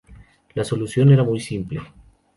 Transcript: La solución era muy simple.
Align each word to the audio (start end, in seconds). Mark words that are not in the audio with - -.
La 0.55 0.63
solución 0.63 1.11
era 1.13 1.23
muy 1.23 1.39
simple. 1.39 1.79